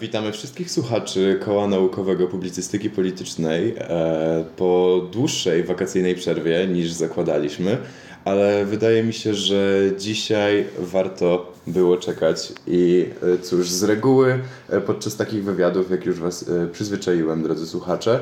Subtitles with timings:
[0.00, 7.78] Witamy wszystkich słuchaczy Koła Naukowego Publicystyki Politycznej e, po dłuższej wakacyjnej przerwie niż zakładaliśmy,
[8.24, 14.80] ale wydaje mi się, że dzisiaj warto było czekać i e, cóż, z reguły e,
[14.80, 18.20] podczas takich wywiadów, jak już Was przyzwyczaiłem, drodzy słuchacze,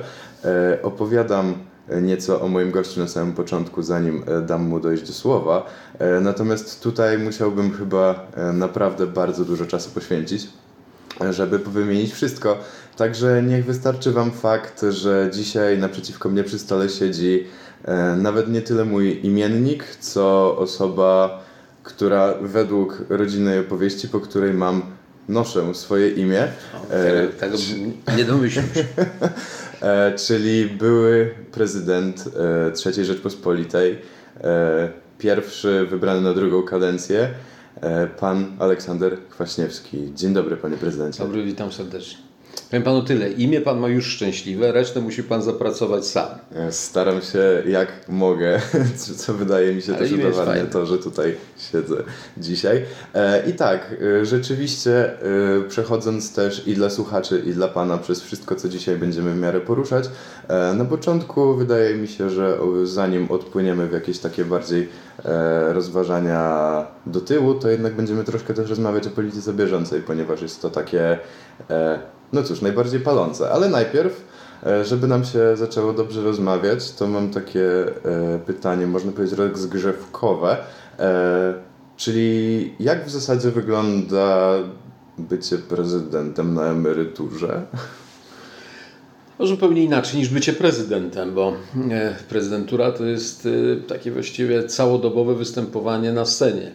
[0.82, 1.54] opowiadam
[2.02, 5.66] nieco o moim gościu na samym początku, zanim dam mu dojść do słowa.
[6.20, 10.46] Natomiast tutaj musiałbym chyba naprawdę bardzo dużo czasu poświęcić
[11.30, 12.58] żeby wymienić wszystko.
[12.96, 17.46] Także niech wystarczy Wam fakt, że dzisiaj naprzeciwko mnie przy stole siedzi
[17.84, 21.44] e, nawet nie tyle mój imiennik, co osoba,
[21.82, 24.82] która według rodzinnej opowieści, po której mam
[25.28, 26.48] noszę swoje imię.
[26.74, 27.56] O, e, tego
[28.16, 28.64] nie domyślisz.
[29.82, 32.24] e, czyli były prezydent
[32.86, 33.98] e, III Rzeczpospolitej,
[34.40, 37.28] e, pierwszy wybrany na drugą kadencję.
[37.82, 40.14] E, pan Aleksander Kwaśniewski.
[40.14, 41.22] Dzień dobry, panie prezydencie.
[41.22, 42.27] Dobry, witam serdecznie.
[42.70, 43.30] Powiem panu tyle.
[43.30, 46.28] Imię pan ma już szczęśliwe, resztę musi pan zapracować sam.
[46.70, 48.60] Staram się jak mogę,
[49.16, 51.34] co wydaje mi się Ale też udowadnia to, że tutaj
[51.72, 51.96] siedzę
[52.36, 52.84] dzisiaj.
[53.14, 55.10] E, I tak, e, rzeczywiście
[55.68, 59.60] przechodząc też i dla słuchaczy, i dla pana przez wszystko, co dzisiaj będziemy w miarę
[59.60, 60.04] poruszać,
[60.74, 64.88] na początku wydaje mi się, że zanim odpłyniemy w jakieś takie bardziej
[65.68, 70.70] rozważania do tyłu, to jednak będziemy troszkę też rozmawiać o polityce bieżącej, ponieważ jest to
[70.70, 71.18] takie
[72.32, 73.50] no cóż, najbardziej palące.
[73.50, 74.24] Ale najpierw,
[74.66, 80.56] e, żeby nam się zaczęło dobrze rozmawiać, to mam takie e, pytanie, można powiedzieć rozgrzewkowe.
[80.98, 81.54] E,
[81.96, 84.52] czyli jak w zasadzie wygląda
[85.18, 87.62] bycie prezydentem na emeryturze?
[89.38, 91.52] Może zupełnie inaczej niż bycie prezydentem, bo
[92.28, 93.48] prezydentura to jest
[93.88, 96.72] takie właściwie całodobowe występowanie na scenie.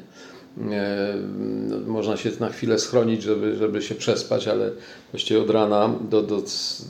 [0.58, 4.72] No, można się na chwilę schronić, żeby, żeby się przespać, ale
[5.12, 6.42] właściwie od rana do, do,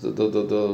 [0.03, 0.73] do, do, do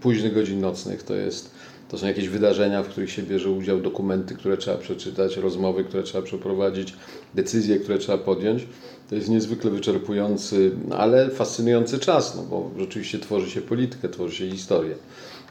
[0.00, 1.50] późnych godzin nocnych to, jest,
[1.88, 6.02] to są jakieś wydarzenia, w których się bierze udział, dokumenty, które trzeba przeczytać, rozmowy, które
[6.02, 6.94] trzeba przeprowadzić,
[7.34, 8.66] decyzje, które trzeba podjąć.
[9.10, 14.50] To jest niezwykle wyczerpujący, ale fascynujący czas, no bo rzeczywiście tworzy się politykę, tworzy się
[14.50, 14.94] historię.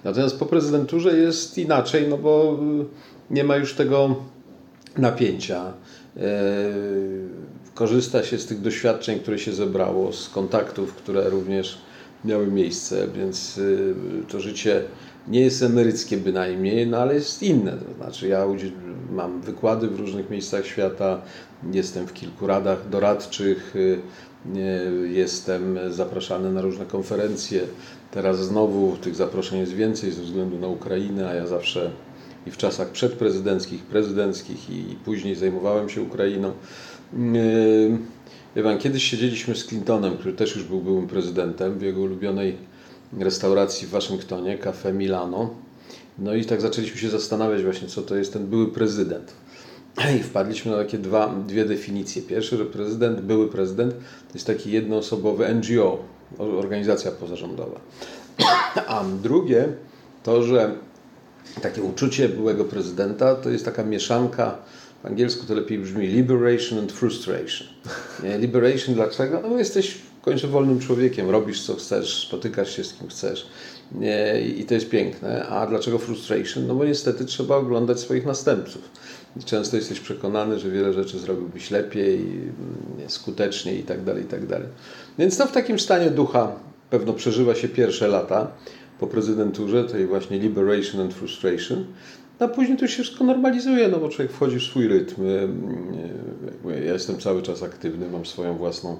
[0.04, 2.60] Natomiast po prezydenturze jest inaczej, no bo
[3.30, 4.16] nie ma już tego
[4.98, 5.74] napięcia
[7.76, 11.78] korzysta się z tych doświadczeń, które się zebrało, z kontaktów, które również
[12.26, 13.96] miały miejsce, więc y,
[14.30, 14.82] to życie
[15.28, 17.72] nie jest emeryckie bynajmniej, no ale jest inne.
[17.72, 18.46] To znaczy ja
[19.12, 21.22] mam wykłady w różnych miejscach świata,
[21.74, 24.00] jestem w kilku radach doradczych, y,
[25.12, 27.62] jestem zapraszany na różne konferencje.
[28.12, 31.92] Teraz znowu tych zaproszeń jest więcej ze względu na Ukrainę, a ja zawsze
[32.48, 36.52] i w czasach przedprezydenckich, prezydenckich i później zajmowałem się Ukrainą.
[37.14, 37.98] Yy,
[38.56, 42.58] wie pan, kiedyś siedzieliśmy z Clintonem, który też już był byłym prezydentem, w jego ulubionej
[43.20, 45.50] restauracji w Waszyngtonie, Cafe Milano.
[46.20, 49.34] No i tak zaczęliśmy się zastanawiać właśnie, co to jest ten były prezydent.
[50.20, 52.22] I wpadliśmy na takie dwa, dwie definicje.
[52.22, 53.94] Pierwsze, że prezydent, były prezydent,
[54.28, 56.00] to jest taki jednoosobowy NGO,
[56.38, 57.80] organizacja pozarządowa.
[58.88, 59.68] A drugie,
[60.24, 60.76] to, że
[61.62, 64.58] takie uczucie byłego prezydenta to jest taka mieszanka,
[65.04, 67.68] w angielsku to lepiej brzmi liberation and frustration.
[68.24, 68.38] Nie?
[68.38, 69.40] Liberation dlaczego?
[69.44, 69.92] No bo jesteś
[70.22, 73.48] w końcu wolnym człowiekiem, robisz co chcesz, spotykasz się z kim chcesz
[73.92, 74.42] nie?
[74.42, 75.46] i to jest piękne.
[75.46, 76.68] A dlaczego frustration?
[76.68, 78.82] No bo niestety trzeba oglądać swoich następców.
[79.38, 82.26] I często jesteś przekonany, że wiele rzeczy zrobiłbyś lepiej,
[83.08, 84.68] skuteczniej i tak dalej, i tak dalej.
[85.20, 86.52] Więc to w takim stanie ducha
[86.90, 88.48] pewno przeżywa się pierwsze lata
[89.02, 91.86] po prezydenturze, tej właśnie liberation and frustration,
[92.40, 95.22] a później to się wszystko normalizuje, no bo człowiek wchodzi w swój rytm.
[96.86, 98.98] Ja jestem cały czas aktywny, mam swoją własną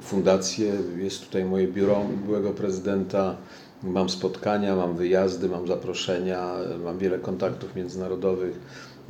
[0.00, 3.36] fundację, jest tutaj moje biuro byłego prezydenta,
[3.82, 6.52] mam spotkania, mam wyjazdy, mam zaproszenia,
[6.84, 8.58] mam wiele kontaktów międzynarodowych.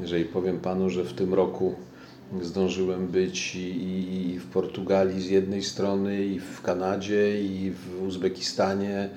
[0.01, 1.75] Jeżeli powiem Panu, że w tym roku
[2.43, 9.09] zdążyłem być i, i, w Portugalii z jednej strony, i w Kanadzie, i w Uzbekistanie,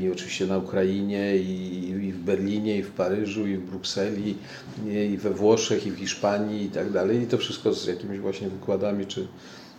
[0.00, 4.36] i oczywiście na Ukrainie, i, i w Berlinie, i w Paryżu, i w Brukseli,
[4.86, 7.22] i we Włoszech, i w Hiszpanii, i tak dalej.
[7.22, 9.26] I to wszystko z jakimiś właśnie wykładami czy,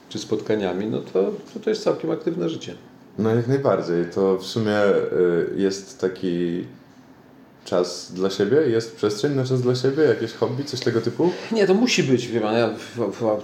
[0.09, 2.75] czy spotkaniami, no to, to, to jest całkiem aktywne życie.
[3.17, 4.05] No jak najbardziej.
[4.15, 6.63] To w sumie y, jest taki
[7.65, 8.57] czas dla siebie?
[8.57, 10.03] Jest przestrzeń na czas dla siebie?
[10.03, 11.31] Jakieś hobby, coś tego typu?
[11.51, 12.27] Nie, to musi być.
[12.27, 13.41] Wie pan, ja w, w,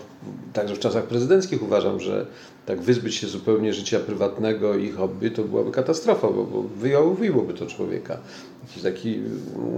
[0.53, 2.25] także w czasach prezydenckich uważam, że
[2.65, 7.65] tak wyzbyć się zupełnie życia prywatnego i hobby to byłaby katastrofa, bo, bo wyjałowiłoby to
[7.65, 8.17] człowieka.
[8.67, 9.19] Jakiś taki,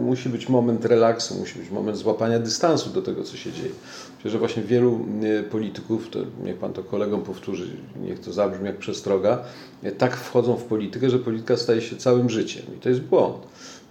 [0.02, 3.70] musi być moment relaksu, musi być moment złapania dystansu do tego, co się dzieje.
[4.16, 5.06] Myślę, że właśnie wielu
[5.40, 7.68] e, polityków, to niech pan to kolegom powtórzy,
[8.02, 9.44] niech to zabrzmi jak przestroga,
[9.84, 12.64] e, tak wchodzą w politykę, że polityka staje się całym życiem.
[12.78, 13.38] I to jest błąd.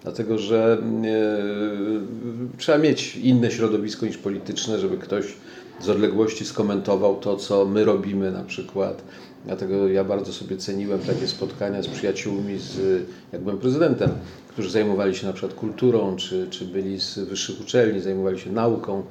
[0.02, 5.24] Dlatego, że e, trzeba mieć inne środowisko niż polityczne, żeby ktoś
[5.80, 9.02] z odległości skomentował to, co my robimy na przykład.
[9.44, 13.02] Dlatego ja bardzo sobie ceniłem takie spotkania z przyjaciółmi, z,
[13.32, 14.10] jak byłem prezydentem,
[14.58, 19.02] którzy zajmowali się na przykład kulturą, czy, czy byli z wyższych uczelni, zajmowali się nauką,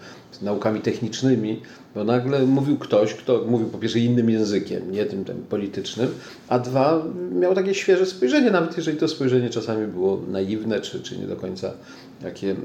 [0.42, 1.62] naukami technicznymi,
[1.96, 6.10] bo nagle mówił ktoś, kto mówił po pierwsze innym językiem, nie tym, tym politycznym,
[6.48, 11.18] a dwa, miał takie świeże spojrzenie, nawet jeżeli to spojrzenie czasami było naiwne, czy, czy
[11.18, 11.74] nie do końca
[12.22, 12.56] takie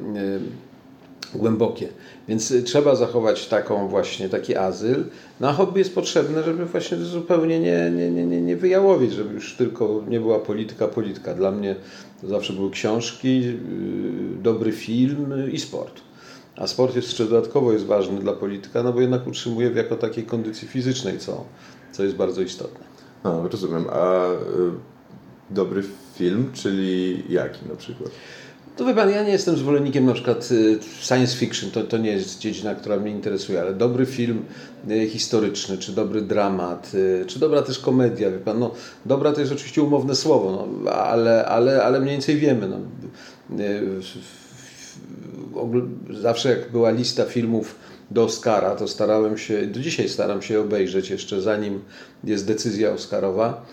[1.34, 1.88] głębokie.
[2.28, 5.04] Więc y, trzeba zachować taką właśnie taki azyl.
[5.40, 9.54] Na no, hobby jest potrzebne, żeby właśnie zupełnie nie, nie, nie, nie wyjałowić, żeby już
[9.56, 11.34] tylko nie była polityka, polityka.
[11.34, 11.76] Dla mnie
[12.22, 16.00] to zawsze były książki, y, dobry film i sport.
[16.56, 20.24] A sport jeszcze dodatkowo jest ważny dla polityka, no bo jednak utrzymuje w jako takiej
[20.24, 21.44] kondycji fizycznej, co,
[21.92, 22.84] co jest bardzo istotne.
[23.24, 23.84] No, rozumiem.
[23.92, 24.36] A y,
[25.50, 25.82] dobry
[26.14, 28.10] film, czyli jaki na przykład?
[28.76, 32.10] To wie pan, ja nie jestem zwolennikiem na przykład y, science fiction, to, to nie
[32.10, 34.44] jest dziedzina, która mnie interesuje, ale dobry film
[34.90, 38.70] y, historyczny, czy dobry dramat, y, czy dobra też komedia, wie pan, no
[39.06, 42.78] dobra to jest oczywiście umowne słowo, no, ale, ale, ale mniej więcej wiemy, no.
[46.10, 47.74] Zawsze jak była lista filmów
[48.10, 51.80] do Oscara, to starałem się, do dzisiaj staram się obejrzeć jeszcze zanim
[52.24, 53.66] jest decyzja Oscarowa,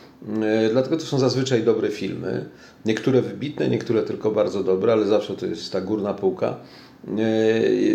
[0.72, 2.46] dlatego to są zazwyczaj dobre filmy.
[2.86, 6.56] Niektóre wybitne, niektóre tylko bardzo dobre, ale zawsze to jest ta górna półka.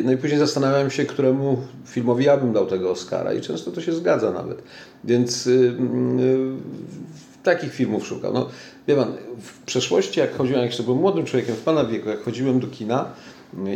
[0.04, 3.80] No i później zastanawiałem się, któremu filmowi ja bym dał tego Oscara i często to
[3.80, 4.62] się zgadza nawet.
[5.04, 5.74] Więc y, y,
[7.42, 8.34] takich filmów szukam.
[8.34, 8.48] No,
[8.88, 12.22] wie pan, w przeszłości, jak chodziłem, jak jeszcze byłem młodym człowiekiem, w pana wieku, jak
[12.22, 13.12] chodziłem do kina,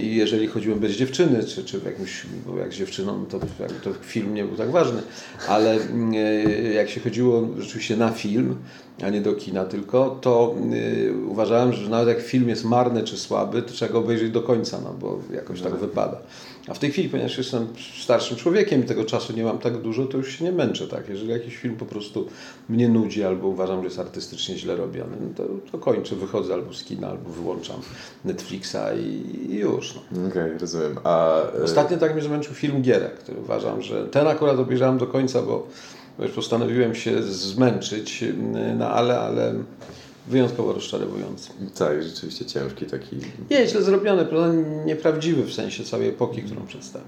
[0.01, 3.41] i jeżeli chodziłem bez dziewczyny, czy, czy jakimś, bo jak z dziewczyną, to,
[3.83, 5.03] to film nie był tak ważny,
[5.49, 5.79] ale
[6.15, 8.57] e, jak się chodziło rzeczywiście na film,
[9.03, 13.17] a nie do kina tylko, to y, uważałem, że nawet jak film jest marny czy
[13.17, 16.21] słaby, to trzeba go obejrzeć do końca, no bo jakoś tak wypada.
[16.69, 17.67] A w tej chwili, ponieważ jestem
[18.03, 20.89] starszym człowiekiem i tego czasu nie mam tak dużo, to już się nie męczę.
[20.89, 21.09] Tak?
[21.09, 22.29] Jeżeli jakiś film po prostu
[22.69, 26.75] mnie nudzi albo uważam, że jest artystycznie źle robiony, no to, to kończę, wychodzę albo
[26.75, 27.81] z kina, albo wyłączam
[28.25, 29.95] Netflixa i, i już.
[29.95, 30.01] No.
[30.29, 30.99] Okej, okay, rozumiem.
[31.05, 31.43] A...
[31.43, 35.43] E, Ostatnio tak mnie zmęczył film Gierek, który uważam, że ten akurat obejrzałem do końca,
[35.43, 35.67] bo,
[36.19, 38.25] bo już postanowiłem się zmęczyć,
[38.79, 39.55] no ale, ale
[40.29, 41.51] wyjątkowo rozczarowujący.
[41.79, 43.17] Tak, rzeczywiście ciężki taki.
[43.51, 44.53] Nie, źle zrobiony, prawda?
[44.85, 47.05] nieprawdziwy w sensie całej epoki, którą przedstawia.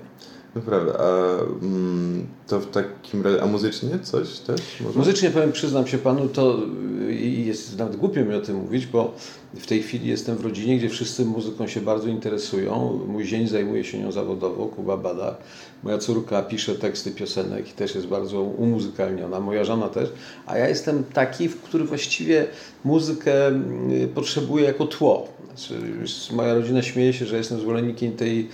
[0.55, 4.61] No prawda, a mm, to w takim razie, a muzycznie coś też?
[4.81, 4.99] Może?
[4.99, 6.59] Muzycznie powiem, przyznam się panu, to
[7.09, 9.15] jest nawet głupio mi o tym mówić, bo
[9.55, 13.01] w tej chwili jestem w rodzinie, gdzie wszyscy muzyką się bardzo interesują.
[13.09, 15.37] Mój zień zajmuje się nią zawodowo, Kuba Bada.
[15.83, 20.09] Moja córka pisze teksty piosenek i też jest bardzo umuzykalniona, moja żona też.
[20.47, 22.47] A ja jestem taki, w który właściwie
[22.85, 25.29] muzykę mm, potrzebuję jako tło.
[25.49, 25.75] Znaczy,
[26.33, 28.49] moja rodzina śmieje się, że jestem zwolennikiem tej,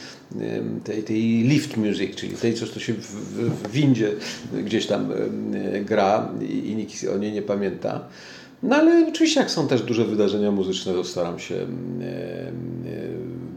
[0.84, 4.12] tej, tej lift music, czyli tej, co to się w, w, w windzie
[4.64, 5.12] gdzieś tam
[5.84, 8.08] gra i, i nikt o niej nie pamięta.
[8.62, 11.66] No ale oczywiście jak są też duże wydarzenia muzyczne, to staram się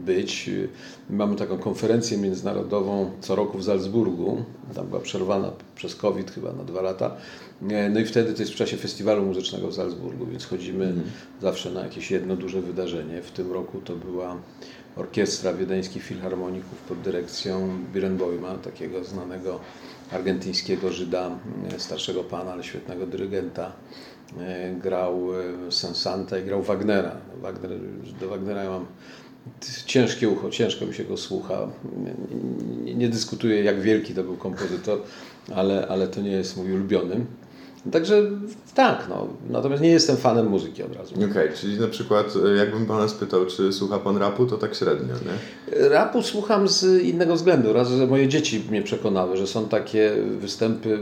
[0.04, 0.50] być.
[1.10, 4.44] Mamy taką konferencję międzynarodową co roku w Salzburgu.
[4.74, 7.16] Tam była przerwana przez COVID chyba na dwa lata.
[7.90, 11.06] No i wtedy to jest w czasie festiwalu muzycznego w Salzburgu, więc chodzimy mhm.
[11.42, 13.22] zawsze na jakieś jedno duże wydarzenie.
[13.22, 14.36] W tym roku to była
[14.96, 19.60] orkiestra wiedeńskich filharmoników pod dyrekcją Birenboima, takiego znanego
[20.12, 21.30] argentyńskiego Żyda,
[21.78, 23.72] starszego pana, ale świetnego dyrygenta.
[24.38, 25.28] E, grał
[25.68, 27.12] e, Sensanta i grał Wagnera.
[27.42, 27.70] Wagner,
[28.20, 28.86] do Wagnera ja mam
[29.86, 31.68] ciężkie ucho, ciężko mi się go słucha.
[32.84, 34.98] Nie, nie dyskutuję, jak wielki to był kompozytor,
[35.54, 37.26] ale, ale to nie jest mój ulubiony.
[37.92, 38.22] Także
[38.74, 39.26] tak, no.
[39.50, 41.14] natomiast nie jestem fanem muzyki od razu.
[41.14, 44.74] Okej, okay, czyli na przykład e, jakbym Pana spytał, czy słucha Pan rapu, to tak
[44.74, 45.88] średnio, nie?
[45.88, 47.72] Rapu słucham z innego względu.
[47.72, 50.98] Raz, że moje dzieci mnie przekonały, że są takie występy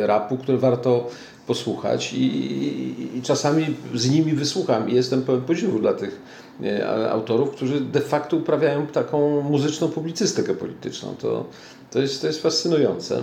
[0.00, 1.10] rapu, które warto
[1.50, 6.20] posłuchać i, i, i czasami z nimi wysłucham i jestem pełen podziwu dla tych
[6.62, 11.14] e, autorów, którzy de facto uprawiają taką muzyczną publicystykę polityczną.
[11.18, 11.44] To,
[11.90, 13.22] to, jest, to jest fascynujące.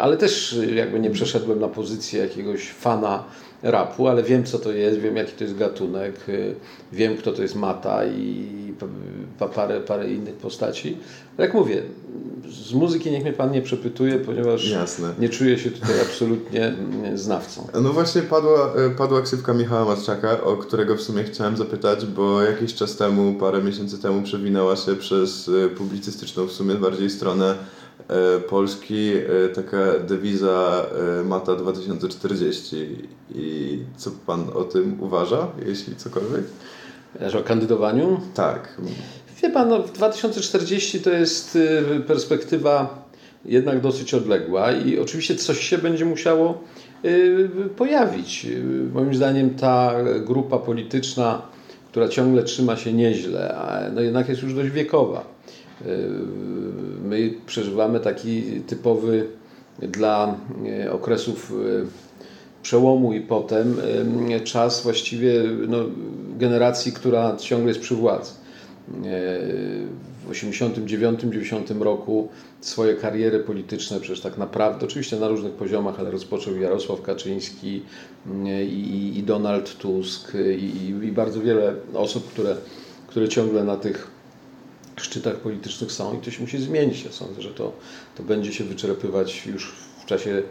[0.00, 3.24] ale też jakby nie przeszedłem na pozycję jakiegoś fana
[3.62, 6.14] rapu, ale wiem co to jest, wiem jaki to jest gatunek,
[6.92, 8.56] wiem kto to jest Mata i
[9.54, 10.96] parę, parę innych postaci.
[11.38, 11.82] Jak mówię,
[12.48, 15.14] z muzyki niech mnie Pan nie przepytuje, ponieważ Jasne.
[15.18, 16.74] nie czuję się tutaj absolutnie
[17.14, 17.66] znawcą.
[17.82, 22.74] No właśnie padła, padła ksywka Michała Matczaka, o którego w sumie chciałem zapytać, bo jakiś
[22.74, 27.54] czas temu, parę miesięcy temu przewinęła się przez e, publicystyczną w sumie bardziej stronę
[28.48, 30.86] Polski e, taka dewiza
[31.24, 32.76] Mata 2040
[33.34, 36.44] i co Pan o tym uważa, jeśli cokolwiek?
[37.40, 38.20] O kandydowaniu?
[38.34, 38.76] Tak.
[39.42, 43.04] Wie pan, no, 2040 to jest y, perspektywa
[43.44, 46.64] jednak dosyć odległa i oczywiście coś się będzie musiało
[47.04, 48.46] y, pojawić.
[48.92, 49.94] Moim zdaniem ta
[50.26, 51.42] grupa polityczna,
[51.90, 53.56] która ciągle trzyma się nieźle,
[53.94, 55.35] no jednak jest już dość wiekowa.
[55.82, 55.86] Y,
[57.04, 59.26] my przeżywamy taki typowy
[59.78, 60.36] dla
[60.90, 61.52] okresów
[62.62, 63.76] przełomu i potem
[64.44, 65.78] czas właściwie no,
[66.38, 68.32] generacji, która ciągle jest przy władzy.
[70.26, 72.28] W 1989-90 roku
[72.60, 77.82] swoje kariery polityczne przecież tak naprawdę, oczywiście na różnych poziomach, ale rozpoczął Jarosław Kaczyński
[78.68, 82.56] i, i Donald Tusk i, i, bardzo wiele osób, które,
[83.06, 84.15] które ciągle na tych
[85.02, 87.04] szczytach politycznych są i to się musi zmienić.
[87.04, 87.72] Ja sądzę, że to,
[88.14, 89.72] to będzie się wyczerpywać już
[90.02, 90.42] w czasie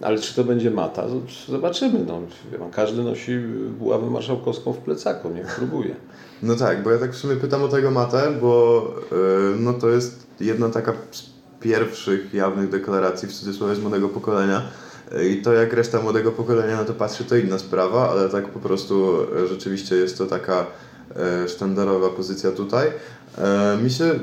[0.00, 1.04] Ale czy to będzie mata?
[1.48, 2.06] Zobaczymy.
[2.08, 2.20] No,
[2.72, 3.38] każdy nosi
[3.78, 5.96] buławę marszałkowską w plecaku, niech próbuje.
[6.42, 9.88] No tak, bo ja tak w sumie pytam o tego matę, bo yy, no to
[9.88, 11.22] jest jedna taka z
[11.60, 14.62] pierwszych jawnych deklaracji w cudzysłowie z młodego pokolenia.
[15.12, 18.48] E, I to jak reszta młodego pokolenia na to patrzy, to inna sprawa, ale tak
[18.48, 20.66] po prostu e, rzeczywiście jest to taka
[21.48, 22.88] sztandarowa pozycja tutaj.
[23.82, 24.14] Mi się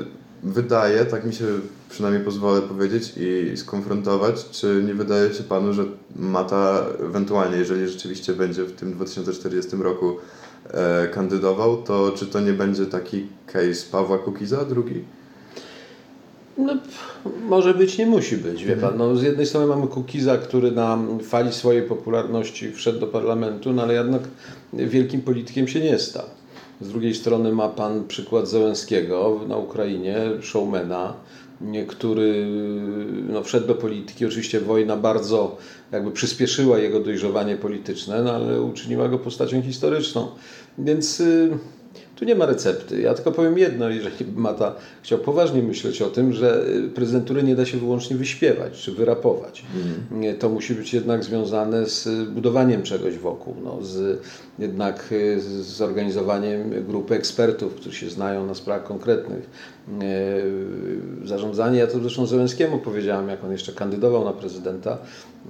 [0.42, 1.44] wydaje, tak mi się
[1.90, 5.84] przynajmniej pozwolę powiedzieć i skonfrontować, czy nie wydaje się Panu, że
[6.16, 10.16] Mata ewentualnie, jeżeli rzeczywiście będzie w tym 2040 roku
[10.70, 15.04] e, kandydował, to czy to nie będzie taki case Pawła Kukiza drugi?
[16.58, 16.76] No,
[17.48, 18.98] może być, nie musi być, wie pan.
[18.98, 23.82] No, z jednej strony mamy Kukiza, który na fali swojej popularności wszedł do parlamentu, no
[23.82, 24.22] ale jednak
[24.72, 26.24] wielkim politykiem się nie stał.
[26.82, 31.14] Z drugiej strony ma pan przykład Zełenskiego na Ukrainie, showmana,
[31.86, 32.46] który
[33.28, 34.26] no, wszedł do polityki.
[34.26, 35.56] Oczywiście wojna bardzo
[35.92, 40.28] jakby przyspieszyła jego dojrzewanie polityczne, no, ale uczyniła go postacią historyczną.
[40.78, 41.58] Więc y,
[42.22, 43.00] tu nie ma recepty.
[43.00, 47.56] Ja tylko powiem jedno, jeżeli Mata chciał poważnie myśleć o tym, że y, prezydentury nie
[47.56, 49.64] da się wyłącznie wyśpiewać czy wyrapować.
[50.10, 50.38] Mm.
[50.38, 54.20] To musi być jednak związane z budowaniem czegoś wokół, no, z,
[54.58, 59.50] jednak y, z zorganizowaniem grupy ekspertów, którzy się znają na sprawach konkretnych.
[61.24, 64.98] Zarządzanie, ja to zresztą Zełenskiemu powiedziałem, jak on jeszcze kandydował na prezydenta,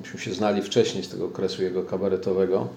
[0.02, 2.68] myśmy się znali wcześniej z tego okresu jego kabaretowego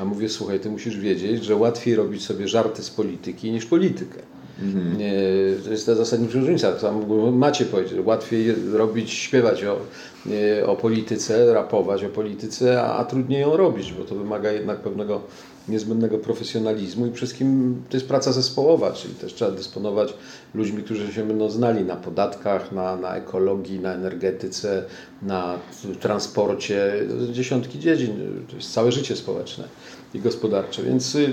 [0.00, 4.18] a mówię, słuchaj, ty musisz wiedzieć, że łatwiej robić sobie żarty z polityki niż politykę.
[4.62, 4.96] Mhm.
[5.64, 6.72] To jest ta zasadnicza różnica.
[6.72, 9.78] Tam macie powiedzieć, łatwiej robić, śpiewać o,
[10.66, 15.22] o polityce, rapować o polityce, a, a trudniej ją robić, bo to wymaga jednak pewnego
[15.68, 20.14] niezbędnego profesjonalizmu i wszystkim to jest praca zespołowa, czyli też trzeba dysponować
[20.54, 24.84] ludźmi, którzy się będą znali na podatkach, na, na ekologii, na energetyce,
[25.22, 25.58] na
[26.00, 26.92] transporcie,
[27.32, 29.64] dziesiątki dziedzin, to jest całe życie społeczne
[30.14, 31.32] i gospodarcze, więc y,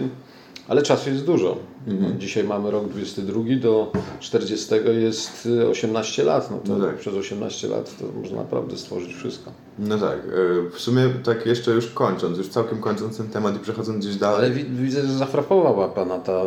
[0.67, 1.57] ale czasu jest dużo.
[1.88, 2.19] Mhm.
[2.19, 6.51] Dzisiaj mamy rok 22, do 40 jest 18 y, lat.
[6.51, 6.98] No to no tak.
[6.98, 9.51] przez 18 lat to można naprawdę stworzyć wszystko.
[9.79, 10.19] No tak.
[10.25, 14.17] Y, w sumie tak jeszcze już kończąc, już całkiem kończąc ten temat i przechodząc gdzieś
[14.17, 14.38] dalej.
[14.38, 16.41] Ale widzę, że zafrapowała Pana ta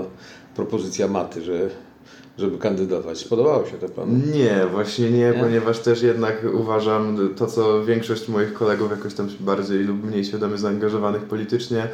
[0.54, 1.70] propozycja maty, że
[2.38, 3.18] żeby kandydować.
[3.18, 4.12] Spodobało się to Panu?
[4.34, 9.28] Nie, właśnie nie, nie, ponieważ też jednak uważam to, co większość moich kolegów jakoś tam
[9.40, 11.88] bardziej lub mniej świadomie zaangażowanych politycznie,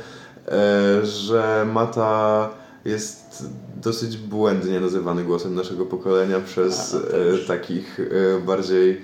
[1.03, 2.51] że Mata
[2.85, 3.47] jest
[3.83, 9.01] dosyć błędnie nazywany głosem naszego pokolenia przez A, no e, takich e, bardziej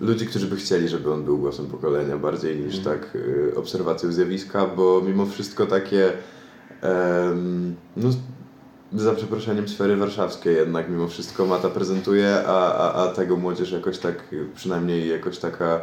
[0.00, 2.84] ludzi, którzy by chcieli, żeby on był głosem pokolenia bardziej niż mm.
[2.84, 3.18] tak
[3.56, 6.12] obserwacją zjawiska, bo mimo wszystko takie
[7.96, 8.10] no,
[8.92, 13.98] za przeproszeniem sfery warszawskiej jednak mimo wszystko Mata prezentuje, a, a, a tego młodzież jakoś
[13.98, 15.80] tak, przynajmniej jakoś taka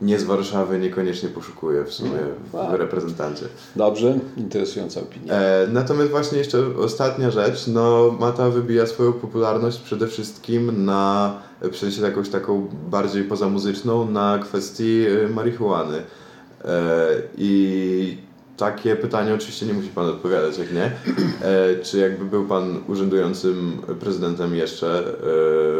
[0.00, 2.18] nie z Warszawy niekoniecznie poszukuje w sumie
[2.52, 3.46] w reprezentancie.
[3.76, 5.34] Dobrze, interesująca opinia.
[5.34, 11.34] E, natomiast właśnie jeszcze ostatnia rzecz, no Mata wybija swoją popularność przede wszystkim na,
[11.70, 16.02] przejść jakąś taką bardziej pozamuzyczną, na kwestii e, marihuany.
[16.64, 17.06] E,
[17.38, 18.29] I
[18.60, 20.90] takie pytanie oczywiście nie musi Pan odpowiadać, jak nie.
[21.42, 25.04] E, czy jakby był Pan urzędującym prezydentem jeszcze,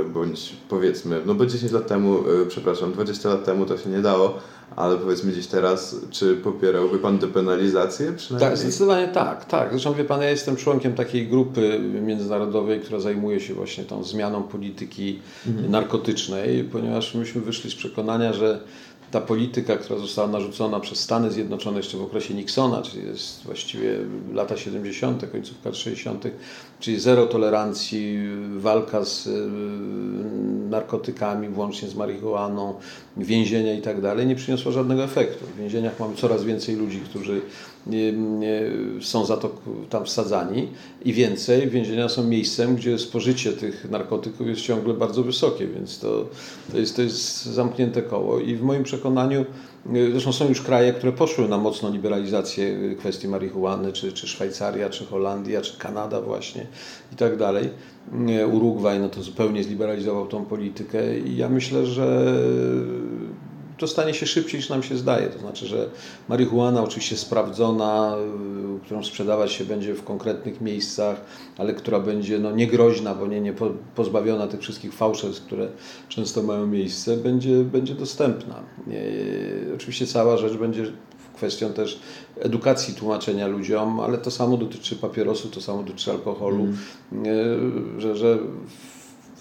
[0.04, 3.90] e, bądź powiedzmy, no bo 10 lat temu, e, przepraszam, 20 lat temu to się
[3.90, 4.38] nie dało,
[4.76, 8.50] ale powiedzmy dziś teraz, czy popierałby Pan depenalizację przynajmniej?
[8.50, 9.70] Tak, zdecydowanie tak, tak.
[9.70, 14.42] Zresztą wie Pan, ja jestem członkiem takiej grupy międzynarodowej, która zajmuje się właśnie tą zmianą
[14.42, 15.70] polityki mhm.
[15.70, 18.60] narkotycznej, ponieważ myśmy wyszli z przekonania, że
[19.10, 23.98] ta polityka, która została narzucona przez Stany Zjednoczone jeszcze w okresie Nixona, czyli jest właściwie
[24.32, 26.24] lata 70., końcówka 60.,
[26.80, 28.18] czyli zero tolerancji,
[28.56, 29.30] walka z y,
[30.70, 32.74] narkotykami, włącznie z marihuaną,
[33.16, 35.46] więzienia i tak dalej, nie przyniosła żadnego efektu.
[35.46, 37.40] W więzieniach mamy coraz więcej ludzi, którzy
[39.00, 39.50] są za to
[39.90, 40.68] tam wsadzani
[41.04, 46.28] i więcej, więzienia są miejscem, gdzie spożycie tych narkotyków jest ciągle bardzo wysokie, więc to,
[46.72, 49.44] to, jest, to jest zamknięte koło i w moim przekonaniu
[49.94, 54.90] y, Zresztą są już kraje, które poszły na mocną liberalizację kwestii marihuany, czy, czy Szwajcaria,
[54.90, 56.66] czy Holandia, czy Kanada właśnie
[57.12, 57.68] i tak dalej.
[58.42, 62.34] Y, Urugwaj no to zupełnie zliberalizował tą politykę i ja myślę, że
[63.80, 65.26] to stanie się szybciej niż nam się zdaje.
[65.26, 65.88] To znaczy, że
[66.28, 68.16] marihuana oczywiście sprawdzona,
[68.76, 71.20] y, którą sprzedawać się będzie w konkretnych miejscach,
[71.58, 73.54] ale która będzie no, niegroźna, bo nie, nie
[73.94, 75.68] pozbawiona tych wszystkich fałszerstw, które
[76.08, 78.54] często mają miejsce, będzie, będzie dostępna.
[79.74, 80.92] Oczywiście cała rzecz będzie
[81.36, 82.00] kwestią też
[82.40, 86.68] edukacji, tłumaczenia ludziom, ale to samo dotyczy papierosu, to samo dotyczy alkoholu,
[87.12, 88.00] mm.
[88.00, 88.38] że, że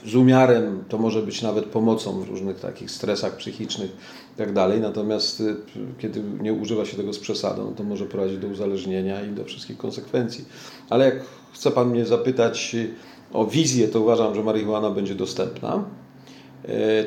[0.05, 3.91] z umiarem to może być nawet pomocą w różnych takich stresach psychicznych
[4.39, 5.55] tak dalej, natomiast y,
[5.98, 9.77] kiedy nie używa się tego z przesadą, to może prowadzić do uzależnienia i do wszystkich
[9.77, 10.46] konsekwencji.
[10.89, 11.15] Ale jak
[11.53, 12.75] chce Pan mnie zapytać
[13.34, 15.84] o wizję, to uważam, że marihuana będzie dostępna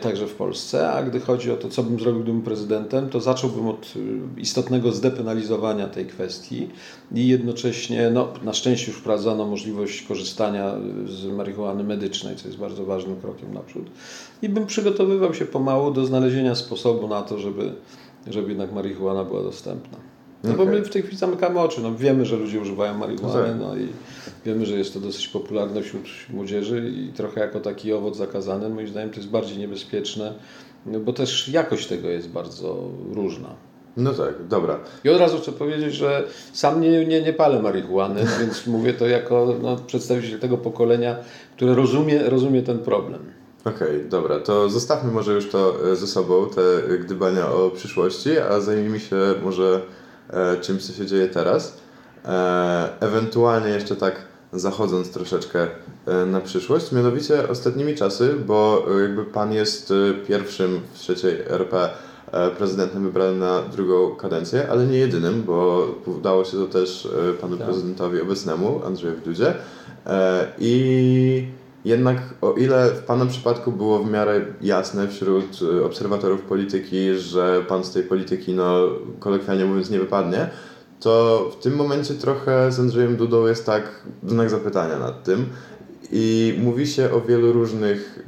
[0.00, 3.68] także w Polsce, a gdy chodzi o to, co bym zrobił, gdybym prezydentem, to zacząłbym
[3.68, 6.68] od e, istotnego zdepenalizowania tej kwestii
[7.14, 10.74] i jednocześnie, no, na szczęście już wprowadzono możliwość korzystania
[11.06, 13.86] z marihuany medycznej, co jest bardzo ważnym krokiem naprzód
[14.42, 17.72] i bym przygotowywał się pomału do znalezienia sposobu na to, żeby,
[18.26, 19.98] żeby jednak marihuana była dostępna.
[20.44, 20.66] No okay.
[20.66, 21.80] bo my w tej chwili zamykamy oczy.
[21.80, 23.58] No, wiemy, że ludzie używają marihuany tak.
[23.60, 23.88] no i
[24.44, 28.68] wiemy, że jest to dosyć popularne wśród młodzieży i trochę jako taki owoc zakazany.
[28.68, 30.34] Moim zdaniem to jest bardziej niebezpieczne,
[30.86, 33.48] no bo też jakość tego jest bardzo różna.
[33.96, 34.78] No tak, dobra.
[35.04, 39.06] I od razu chcę powiedzieć, że sam nie, nie, nie palę marihuany, więc mówię to
[39.06, 41.16] jako no, przedstawiciel tego pokolenia,
[41.56, 43.20] które rozumie, rozumie ten problem.
[43.64, 48.38] Okej, okay, dobra, to zostawmy może już to e, ze sobą, te gdybania o przyszłości,
[48.38, 50.01] a zajmijmy się może E,
[50.60, 51.82] czymś, co się dzieje teraz.
[52.24, 54.16] E, ewentualnie jeszcze tak
[54.52, 55.66] zachodząc troszeczkę
[56.06, 59.92] e, na przyszłość, mianowicie ostatnimi czasy, bo jakby pan jest
[60.28, 61.90] pierwszym w trzeciej RP
[62.58, 67.08] prezydentem wybranym na drugą kadencję, ale nie jedynym, bo udało się to też
[67.40, 67.66] panu tak.
[67.66, 69.54] prezydentowi obecnemu, Andrzejowi Dudzie.
[70.58, 71.46] I
[71.84, 77.64] jednak o ile w Pana przypadku było w miarę jasne wśród y, obserwatorów polityki, że
[77.68, 78.88] Pan z tej polityki, no
[79.20, 80.50] kolokwialnie mówiąc, nie wypadnie,
[81.00, 85.46] to w tym momencie trochę z Andrzejem Dudą jest tak znak zapytania nad tym
[86.12, 88.22] i mówi się o wielu różnych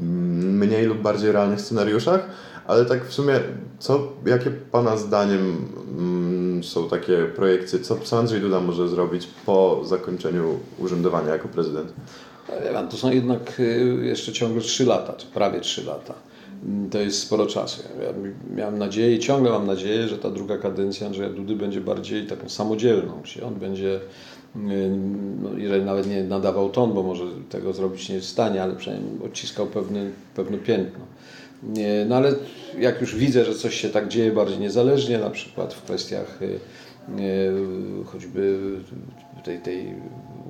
[0.00, 2.26] mm, mniej lub bardziej realnych scenariuszach,
[2.66, 3.40] ale tak w sumie,
[3.78, 5.56] co, jakie Pana zdaniem
[5.98, 11.92] mm, są takie projekcje, co, co Andrzej Duda może zrobić po zakończeniu urzędowania jako prezydent?
[12.90, 16.14] To są jednak y, jeszcze ciągle 3 lata, czy prawie 3 lata.
[16.64, 17.82] Mm, to jest sporo czasu.
[18.02, 18.08] Ja
[18.56, 23.22] miałem nadzieję, ciągle mam nadzieję, że ta druga kadencja Andrzeja Dudy będzie bardziej taką samodzielną,
[23.22, 24.00] czyli on będzie, y,
[25.42, 28.76] no, jeżeli nawet nie nadawał ton, bo może tego zrobić nie jest w stanie, ale
[28.76, 31.04] przynajmniej odciskał pewne, pewne piętno.
[32.06, 32.34] No ale
[32.78, 36.58] jak już widzę, że coś się tak dzieje bardziej niezależnie, na przykład w kwestiach y,
[38.06, 38.58] choćby
[39.44, 39.94] tej, tej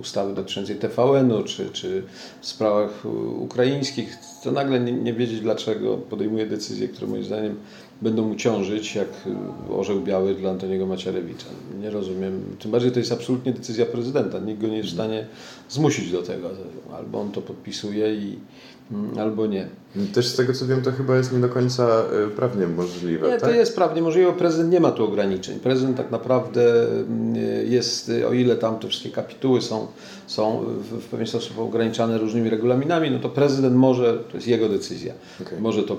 [0.00, 2.02] ustawy dotyczącej TVN-u, czy, czy
[2.40, 3.04] w sprawach
[3.38, 7.56] ukraińskich, to nagle nie, nie wiedzieć, dlaczego podejmuje decyzje, które moim zdaniem
[8.02, 9.08] będą mu ciążyć, jak
[9.70, 11.46] orzeł biały dla Antoniego Macierewicza.
[11.80, 12.42] Nie rozumiem.
[12.58, 14.38] Tym bardziej to jest absolutnie decyzja prezydenta.
[14.38, 15.26] Nikt go nie jest w stanie
[15.68, 16.50] zmusić do tego.
[16.96, 18.38] Albo on to podpisuje i,
[18.92, 19.68] Mm, albo nie.
[20.14, 23.28] Też z tego co wiem, to chyba jest nie do końca e, prawnie możliwe.
[23.28, 23.50] Nie, tak?
[23.50, 24.32] to jest prawnie możliwe.
[24.32, 25.60] Prezydent nie ma tu ograniczeń.
[25.60, 27.34] Prezydent tak naprawdę mm,
[27.66, 29.86] jest, o ile tam te wszystkie kapituły są,
[30.26, 35.14] są w, pewien sposób ograniczane różnymi regulaminami, no to prezydent może, to jest jego decyzja,
[35.42, 35.60] okay.
[35.60, 35.96] może to,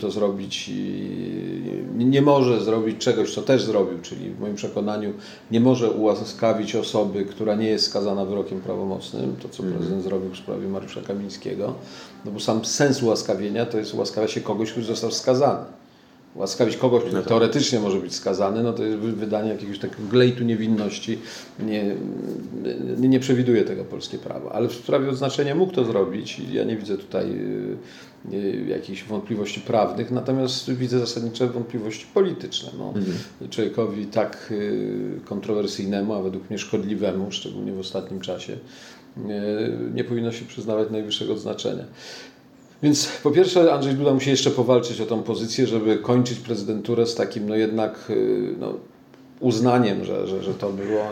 [0.00, 0.70] to zrobić
[1.94, 5.12] nie może zrobić czegoś, co też zrobił, czyli w moim przekonaniu
[5.50, 9.74] nie może ułaskawić osoby, która nie jest skazana wyrokiem prawomocnym, to co mm.
[9.74, 11.74] prezydent zrobił w sprawie Mariusza Kamińskiego,
[12.24, 13.33] no bo sam sens ułaskawienia
[13.70, 15.64] to jest ułaskawia się kogoś, który został skazany
[16.36, 17.28] łaskawić kogoś, kto no tak.
[17.28, 21.18] teoretycznie może być skazany, no to jest wydanie jakiegoś takiego glejtu niewinności
[21.58, 21.96] nie,
[22.98, 24.52] nie, przewiduje tego polskie prawo.
[24.52, 29.04] Ale w sprawie odznaczenia mógł to zrobić i ja nie widzę tutaj y, y, jakichś
[29.04, 32.70] wątpliwości prawnych, natomiast widzę zasadnicze wątpliwości polityczne.
[32.78, 33.50] No, mhm.
[33.50, 38.56] Człowiekowi tak y, kontrowersyjnemu, a według mnie szkodliwemu, szczególnie w ostatnim czasie,
[39.94, 41.84] nie powinno się przyznawać najwyższego odznaczenia.
[42.84, 47.14] Więc po pierwsze Andrzej Duda musi jeszcze powalczyć o tą pozycję, żeby kończyć prezydenturę z
[47.14, 48.74] takim no jednak y, no,
[49.40, 51.04] uznaniem, że, że, że to było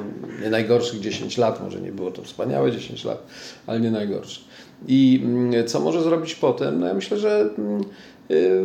[0.43, 3.27] nie najgorszych 10 lat, może nie było to wspaniałe 10 lat,
[3.67, 4.41] ale nie najgorsze.
[4.89, 6.81] I mm, co może zrobić potem?
[6.81, 7.85] No ja myślę, że mm,
[8.31, 8.63] y,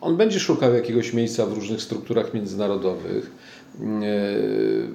[0.00, 3.30] on będzie szukał jakiegoś miejsca w różnych strukturach międzynarodowych.
[3.80, 4.88] Y,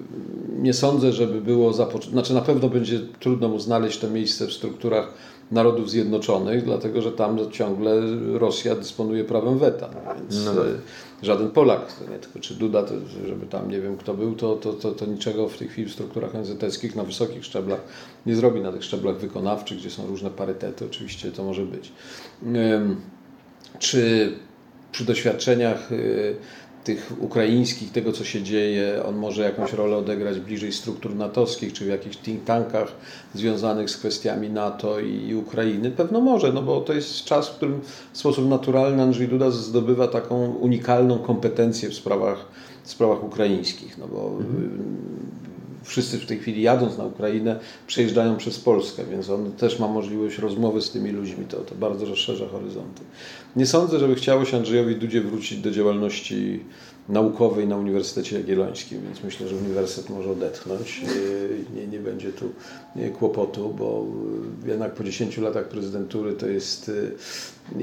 [0.62, 4.54] nie sądzę, żeby było zapoczątkowane, znaczy na pewno będzie trudno mu znaleźć to miejsce w
[4.54, 5.14] strukturach
[5.52, 8.02] Narodów Zjednoczonych, dlatego że tam ciągle
[8.34, 9.90] Rosja dysponuje prawem weta.
[10.20, 10.64] Więc no tak.
[10.64, 12.94] E, żaden Polak, nie tylko czy Duda, to,
[13.28, 15.94] żeby tam nie wiem kto był, to, to, to, to niczego w tej chwili w
[15.94, 17.80] strukturach ONZ-owskich na wysokich szczeblach
[18.26, 18.62] nie zrobi.
[18.62, 21.92] Na tych szczeblach wykonawczych, gdzie są różne parytety, oczywiście to może być.
[23.80, 24.32] Czy
[24.92, 25.96] przy doświadczeniach e,
[26.86, 31.86] tych ukraińskich, tego co się dzieje, on może jakąś rolę odegrać bliżej struktur natowskich, czy
[31.86, 32.92] w jakichś think tankach
[33.34, 35.92] związanych z kwestiami NATO i Ukrainy?
[35.92, 37.82] Pewno może, no bo to jest czas, w którym
[38.14, 42.46] w sposób naturalny Andrzej Duda zdobywa taką unikalną kompetencję w sprawach,
[42.84, 45.26] w sprawach ukraińskich, no bo mhm
[45.86, 50.38] wszyscy w tej chwili jadąc na Ukrainę przejeżdżają przez Polskę, więc on też ma możliwość
[50.38, 51.46] rozmowy z tymi ludźmi.
[51.46, 53.02] To, to bardzo rozszerza horyzonty.
[53.56, 56.60] Nie sądzę, żeby chciało się Andrzejowi Dudzie wrócić do działalności
[57.10, 61.02] naukowej na Uniwersytecie Jagiellońskim, więc myślę, że uniwersytet może odetchnąć.
[61.76, 62.50] Nie, nie będzie tu
[63.20, 64.06] kłopotu, bo
[64.66, 67.12] jednak po 10 latach prezydentury to jest y,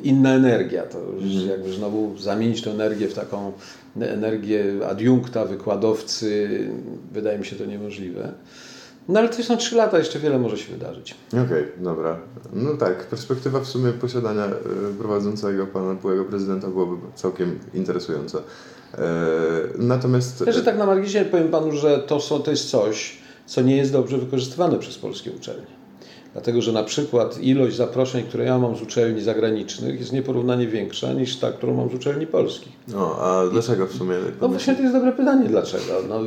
[0.02, 0.82] inna energia.
[0.82, 1.48] To mhm.
[1.48, 3.52] jakby znowu zamienić tę energię w taką
[4.00, 6.48] energię adiunkta, wykładowcy,
[7.12, 8.32] wydaje mi się to niemożliwe.
[9.08, 11.14] No ale to są trzy lata, jeszcze wiele może się wydarzyć.
[11.28, 12.18] Okej, okay, dobra.
[12.52, 14.52] No tak, perspektywa w sumie posiadania e,
[14.98, 18.38] prowadzącego pana byłego prezydenta byłoby całkiem interesująca.
[18.98, 19.04] E,
[19.78, 20.44] natomiast...
[20.48, 23.92] Że tak na marginesie powiem panu, że to, są, to jest coś, co nie jest
[23.92, 25.81] dobrze wykorzystywane przez polskie uczelnie.
[26.32, 31.12] Dlatego, że na przykład ilość zaproszeń, które ja mam z uczelni zagranicznych jest nieporównanie większa
[31.12, 32.72] niż ta, którą mam z uczelni polskich.
[32.88, 34.14] No, a dlaczego w sumie?
[34.40, 35.92] No właśnie to jest dobre pytanie, dlaczego.
[36.08, 36.20] No,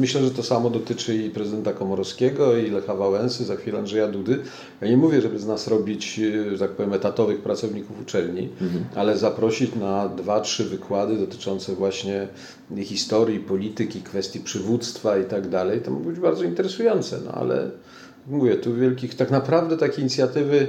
[0.00, 4.38] myślę, że to samo dotyczy i prezydenta Komorowskiego, i Lecha Wałęsy, za chwilę Andrzeja Dudy.
[4.80, 8.84] Ja nie mówię, żeby z nas robić, y, że tak powiem, etatowych pracowników uczelni, mhm.
[8.94, 12.28] ale zaprosić na dwa, trzy wykłady dotyczące właśnie
[12.76, 15.80] historii, polityki, kwestii przywództwa i tak dalej.
[15.80, 17.70] To mogą być bardzo interesujące, no ale
[18.26, 20.68] mówię, tu wielkich, tak naprawdę takie inicjatywy,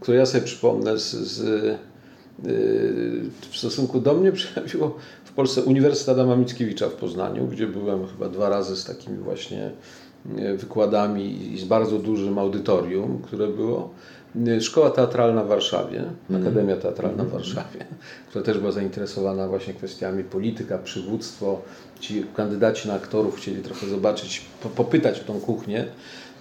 [0.00, 1.78] które ja sobie przypomnę z, z y,
[3.50, 8.28] w stosunku do mnie przejawiło w Polsce Uniwersytet Adama Mickiewicza w Poznaniu, gdzie byłem chyba
[8.28, 9.70] dwa razy z takimi właśnie
[10.38, 13.90] y, wykładami i z bardzo dużym audytorium, które było.
[14.48, 16.42] Y, Szkoła Teatralna w Warszawie, mm.
[16.42, 17.86] Akademia Teatralna w Warszawie,
[18.28, 21.62] która też była zainteresowana właśnie kwestiami polityka, przywództwo.
[22.00, 24.44] Ci kandydaci na aktorów chcieli trochę zobaczyć,
[24.76, 25.86] popytać o tą kuchnię.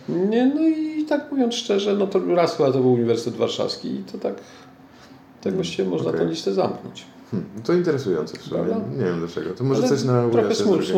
[0.10, 4.04] Nie, no i tak mówiąc szczerze, no to raz chyba to był Uniwersytet Warszawski i
[4.12, 4.36] to tak,
[5.42, 6.22] tak właściwie można okay.
[6.22, 7.06] tę listę zamknąć.
[7.32, 8.64] Hmm, to interesujące w sumie.
[8.64, 8.88] Prawda?
[8.98, 9.54] Nie wiem dlaczego.
[9.54, 10.96] To może ale coś na trochę smutne.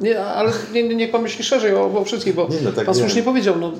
[0.00, 2.94] Nie, ale nie, nie, nie pomyśli szerzej o, o wszystkich, bo nie, no tak pan
[2.94, 3.24] słusznie nie.
[3.24, 3.72] powiedział, no,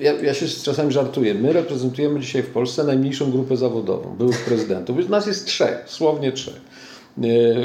[0.00, 1.34] ja, ja się czasami żartuję.
[1.34, 5.08] My reprezentujemy dzisiaj w Polsce najmniejszą grupę zawodową, byłych prezydentów.
[5.08, 6.60] Nas jest trzech, słownie trzech.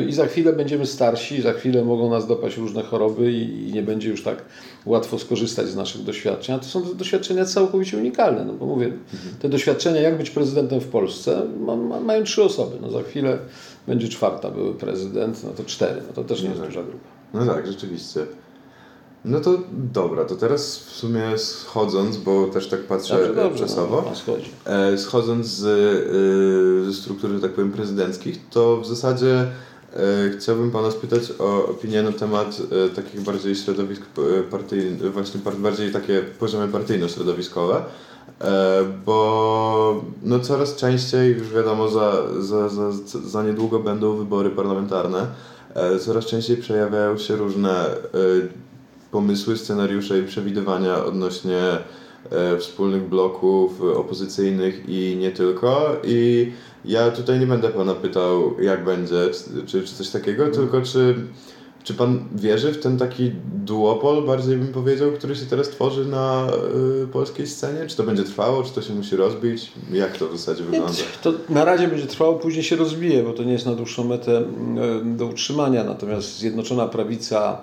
[0.08, 4.10] I za chwilę będziemy starsi, za chwilę mogą nas dopaść różne choroby i nie będzie
[4.10, 4.46] już tak
[4.86, 6.56] łatwo skorzystać z naszych doświadczeń.
[6.56, 8.92] A to są doświadczenia całkowicie unikalne, no bo mówię,
[9.40, 12.78] te doświadczenia, jak być prezydentem w Polsce, ma, ma, mają trzy osoby.
[12.82, 13.38] No za chwilę
[13.88, 16.74] będzie czwarta były prezydent, no to cztery, no to też nie jest no tak.
[16.74, 17.06] duża grupa.
[17.34, 18.20] No tak, rzeczywiście.
[19.26, 24.14] No to dobra, to teraz w sumie schodząc, bo też tak patrzę dobrze, dobrze, czasowo,
[24.28, 24.36] no,
[24.74, 29.48] e, schodząc z, e, ze struktury, że tak powiem, prezydenckich, to w zasadzie
[29.94, 29.98] e,
[30.38, 32.62] chciałbym Pana spytać o opinię na temat
[32.96, 34.02] takich bardziej środowisk
[34.52, 37.82] partyjnych, właśnie bardziej takie poziomy partyjno-środowiskowe,
[39.06, 42.92] bo no coraz częściej, już wiadomo, za, za, za,
[43.26, 45.28] za niedługo będą wybory parlamentarne,
[46.06, 47.86] coraz częściej przejawiają się różne
[49.14, 51.60] pomysły, scenariusze i przewidywania odnośnie
[52.32, 55.96] e, wspólnych bloków opozycyjnych i nie tylko.
[56.04, 56.52] I
[56.86, 59.30] ja tutaj nie będę pana pytał, jak będzie,
[59.66, 61.16] czy, czy coś takiego, tylko czy
[61.84, 63.32] czy pan wierzy w ten taki
[63.66, 66.48] duopol, bardziej bym powiedział, który się teraz tworzy na
[67.04, 67.88] y, polskiej scenie?
[67.88, 69.72] Czy to będzie trwało, czy to się musi rozbić?
[69.92, 70.94] Jak to w zasadzie wygląda?
[71.22, 74.44] To na razie będzie trwało, później się rozbije, bo to nie jest na dłuższą metę
[75.04, 75.84] do utrzymania.
[75.84, 77.62] Natomiast Zjednoczona Prawica,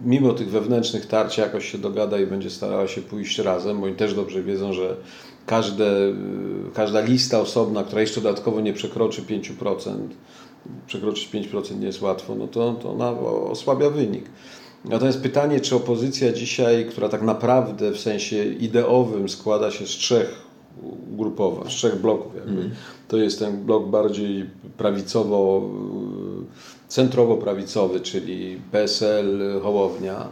[0.00, 3.94] mimo tych wewnętrznych tarć, jakoś się dogada i będzie starała się pójść razem, bo oni
[3.94, 4.96] też dobrze wiedzą, że
[5.46, 6.14] każde, y,
[6.74, 10.14] każda lista osobna, która jeszcze dodatkowo nie przekroczy 5%,
[10.86, 13.10] przekroczyć 5% nie jest łatwo, no to, to ona
[13.50, 14.24] osłabia wynik.
[14.84, 20.44] Natomiast pytanie, czy opozycja dzisiaj, która tak naprawdę w sensie ideowym składa się z trzech
[21.08, 22.70] grupowych, z trzech bloków jakby, mm.
[23.08, 25.70] to jest ten blok bardziej prawicowo,
[26.94, 30.28] centrowo-prawicowy, czyli PSL, Hołownia,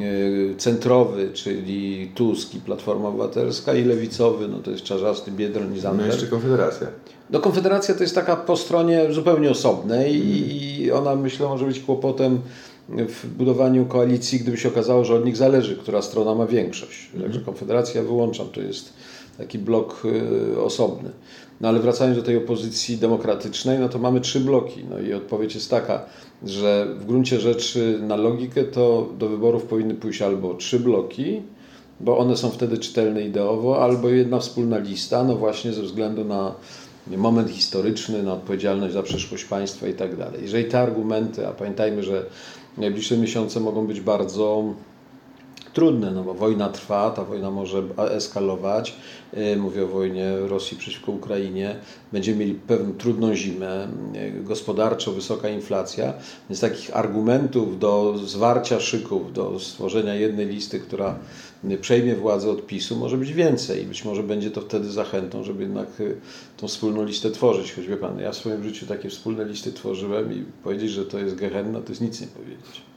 [0.00, 5.80] y, centrowy, czyli Tusk i Platforma Obywatelska i lewicowy, no to jest Czarzasty, Biedroń i
[5.80, 6.08] Zandberg.
[6.08, 6.86] No jeszcze Konfederacja.
[7.30, 10.28] No Konfederacja to jest taka po stronie zupełnie osobnej mm.
[10.28, 12.40] i ona myślę może być kłopotem
[12.88, 17.10] w budowaniu koalicji, gdyby się okazało, że od nich zależy, która strona ma większość.
[17.20, 18.92] Także Konfederacja wyłączam, to jest
[19.38, 20.02] taki blok
[20.54, 21.10] y, osobny.
[21.60, 24.84] No ale wracając do tej opozycji demokratycznej, no to mamy trzy bloki.
[24.90, 26.02] No i odpowiedź jest taka,
[26.46, 31.42] że w gruncie rzeczy na logikę to do wyborów powinny pójść albo trzy bloki,
[32.00, 36.54] bo one są wtedy czytelne ideowo, albo jedna wspólna lista, no właśnie ze względu na
[37.06, 40.42] moment historyczny, na odpowiedzialność za przyszłość państwa i tak dalej.
[40.42, 42.26] Jeżeli te argumenty, a pamiętajmy, że
[42.78, 44.64] najbliższe miesiące mogą być bardzo
[45.74, 48.96] trudne, no bo wojna trwa, ta wojna może eskalować.
[49.36, 51.76] Y, mówię o wojnie Rosji przeciwko Ukrainie.
[52.12, 56.12] Będziemy mieli pewną trudną zimę, y, gospodarczo wysoka inflacja,
[56.50, 61.18] więc takich argumentów do zwarcia szyków, do stworzenia jednej listy, która
[61.80, 66.00] przejmie władzę od PiSu, może być więcej być może będzie to wtedy zachętą, żeby jednak
[66.00, 66.16] y,
[66.56, 67.72] tą wspólną listę tworzyć.
[67.72, 71.18] Choć wie Pan, ja w swoim życiu takie wspólne listy tworzyłem i powiedzieć, że to
[71.18, 72.93] jest gehenna, to jest nic nie powiedzieć.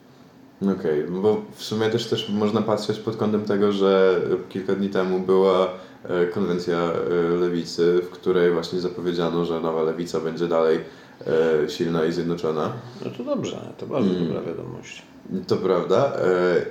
[0.62, 4.90] Okej, okay, bo w sumie też, też można patrzeć pod kątem tego, że kilka dni
[4.90, 5.68] temu była
[6.04, 10.80] e, konwencja e, lewicy, w której właśnie zapowiedziano, że nowa lewica będzie dalej
[11.28, 12.74] e, silna i zjednoczona.
[13.06, 14.28] No to dobrze, to bardzo mm.
[14.28, 15.02] dobra wiadomość.
[15.48, 16.14] To prawda.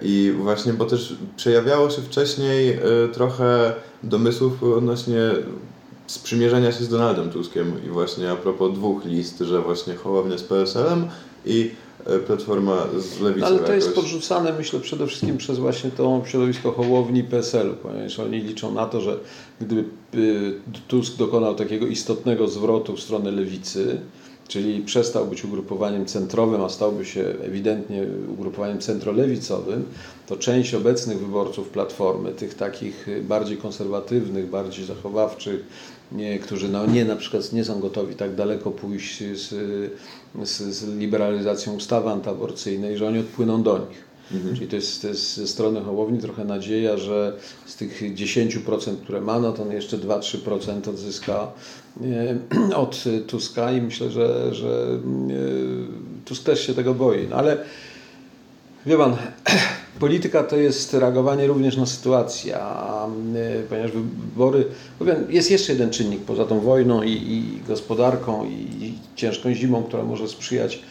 [0.03, 2.79] I właśnie, bo też przejawiało się wcześniej
[3.13, 5.21] trochę domysłów odnośnie
[6.07, 10.43] sprzymierzenia się z Donaldem Tuskiem i właśnie a propos dwóch list, że właśnie Hołownia z
[10.43, 11.09] PSL-em
[11.47, 11.71] i
[12.27, 13.47] platforma z lewicą.
[13.47, 18.41] Ale to jest podrzucane, myślę, przede wszystkim przez właśnie to środowisko Hołowni PSL-u, ponieważ oni
[18.41, 19.19] liczą na to, że
[19.61, 20.55] gdyby y,
[20.89, 24.01] Tusk dokonał takiego istotnego zwrotu w stronę lewicy,
[24.49, 29.85] czyli przestał być ugrupowaniem centrowym, a stałby się ewidentnie ugrupowaniem centrolewicowym,
[30.27, 35.65] to część obecnych wyborców Platformy, tych takich bardziej konserwatywnych, bardziej zachowawczych,
[36.13, 39.49] nie, którzy no nie na przykład nie są gotowi tak daleko pójść z,
[40.43, 44.07] z, z liberalizacją ustawy antyaborcyjnej, że oni odpłyną do nich.
[44.33, 44.55] Mhm.
[44.55, 49.21] Czyli to jest, to jest ze strony Hołowni trochę nadzieja, że z tych 10%, które
[49.21, 51.53] ma, no to jeszcze 2-3% odzyska
[52.77, 54.87] od Tuska i myślę, że, że
[56.25, 57.27] Tusk też się tego boi.
[57.31, 57.59] No ale
[58.87, 59.17] wie pan,
[60.01, 63.09] polityka to jest reagowanie również na sytuację, a,
[63.69, 64.65] ponieważ wybory,
[64.99, 70.03] powiem, jest jeszcze jeden czynnik poza tą wojną i, i gospodarką i, ciężką zimą, która
[70.03, 70.83] może sprzyjać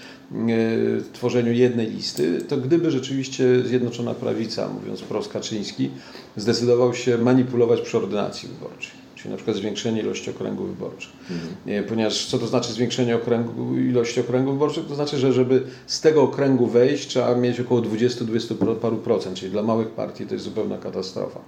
[1.13, 5.89] tworzeniu jednej listy, to gdyby rzeczywiście Zjednoczona Prawica, mówiąc wprost Kaczyński,
[6.37, 11.11] zdecydował się manipulować przy ordynacji wyborczej czyli na przykład zwiększenie ilości okręgów wyborczych.
[11.31, 11.83] Mhm.
[11.83, 14.85] Ponieważ co to znaczy zwiększenie okręgu, ilości okręgów wyborczych?
[14.85, 19.51] To znaczy, że żeby z tego okręgu wejść, trzeba mieć około 20-20 paru procent, czyli
[19.51, 21.39] dla małych partii to jest zupełna katastrofa.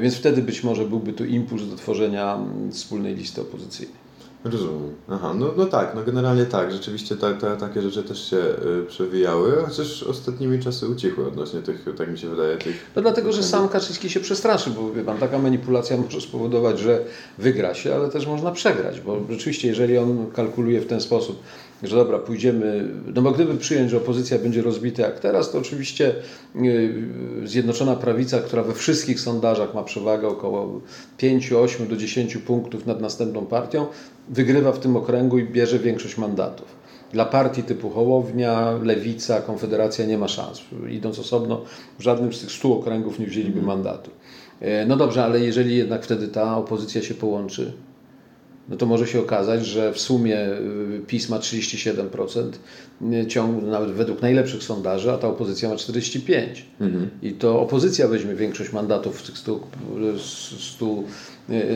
[0.00, 2.38] Więc wtedy być może byłby tu impuls do tworzenia
[2.70, 4.01] wspólnej listy opozycyjnej.
[4.44, 4.94] Rozumiem.
[5.10, 8.86] Aha, no, no tak, no generalnie tak, rzeczywiście ta, ta, takie rzeczy też się y,
[8.88, 12.90] przewijały, chociaż ostatnimi czasy ucichły odnośnie tych, tak mi się wydaje, tych...
[12.96, 17.04] No dlatego, że sam Kaczyński się przestraszy, bo wie Pan, taka manipulacja może spowodować, że
[17.38, 21.42] wygra się, ale też można przegrać, bo rzeczywiście jeżeli on kalkuluje w ten sposób,
[21.82, 26.14] że dobra, pójdziemy, no bo gdyby przyjąć, że opozycja będzie rozbita jak teraz, to oczywiście
[26.56, 27.02] y,
[27.44, 30.80] Zjednoczona Prawica, która we wszystkich sondażach ma przewagę około
[31.16, 33.86] 5, 8 do 10 punktów nad następną partią,
[34.28, 36.82] wygrywa w tym okręgu i bierze większość mandatów.
[37.12, 40.60] Dla partii typu Hołownia, Lewica, Konfederacja nie ma szans.
[40.90, 41.62] Idąc osobno,
[41.98, 44.10] w żadnym z tych 100 okręgów nie wzięliby mandatu.
[44.60, 47.72] E, no dobrze, ale jeżeli jednak wtedy ta opozycja się połączy,
[48.68, 52.50] no to może się okazać, że w sumie y, PiS ma 37%
[53.02, 56.46] y, ciągu, nawet według najlepszych sondaży, a ta opozycja ma 45%.
[56.80, 57.10] Mhm.
[57.22, 59.60] I to opozycja weźmie większość mandatów w tych 100,
[60.58, 60.86] 100,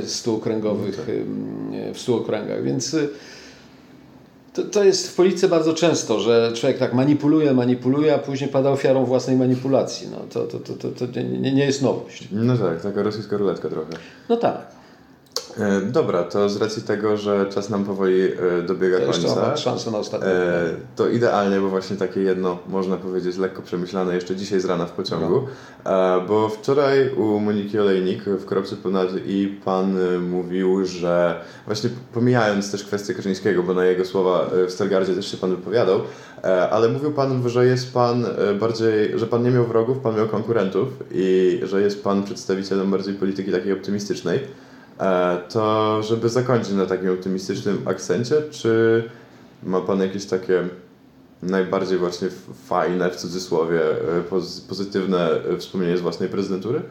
[0.07, 1.95] 100 okręgowych, no tak.
[1.95, 2.65] w 100 okręgach.
[2.65, 2.97] Więc
[4.57, 8.71] to, to jest w polityce bardzo często, że człowiek tak manipuluje, manipuluje, a później pada
[8.71, 10.09] ofiarą własnej manipulacji.
[10.11, 12.29] No, to, to, to, to, to nie, nie jest nowość.
[12.33, 13.93] No tak, taka rosyjska ruletka trochę.
[14.29, 14.76] No tak.
[15.59, 19.57] E, dobra, to z racji tego, że czas nam powoli e, dobiega to końca.
[19.57, 20.29] Szansę na ostatnie.
[20.29, 24.87] E, to idealnie, bo właśnie takie jedno, można powiedzieć, lekko przemyślane jeszcze dzisiaj z rana
[24.87, 25.49] w pociągu.
[25.85, 26.21] No.
[26.29, 32.85] Bo wczoraj u Moniki Olejnik w Kropce Ponad i pan mówił, że właśnie pomijając też
[32.85, 36.01] kwestię Kaczyńskiego, bo na jego słowa w Stargardzie też się pan wypowiadał,
[36.71, 38.25] ale mówił pan, że jest pan
[38.61, 43.15] bardziej, że pan nie miał wrogów, pan miał konkurentów i że jest pan przedstawicielem bardziej
[43.15, 44.41] polityki takiej optymistycznej.
[45.01, 49.05] E, to żeby zakończyć na takim optymistycznym akcencie, czy
[49.63, 50.69] ma Pan jakieś takie
[51.43, 52.29] najbardziej właśnie
[52.67, 55.29] fajne, w cudzysłowie, e, pozytywne
[55.59, 56.83] wspomnienie z własnej prezydentury?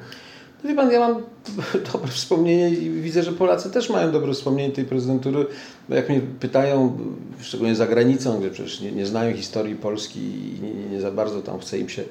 [0.64, 1.22] No wie Pan, ja mam
[1.94, 5.46] dobre wspomnienie i widzę, że Polacy też mają dobre wspomnienie tej prezydentury.
[5.90, 6.98] Jak mnie pytają,
[7.42, 11.42] szczególnie za granicą, gdzie przecież nie, nie znają historii Polski i nie, nie, za bardzo
[11.42, 12.04] tam chce im się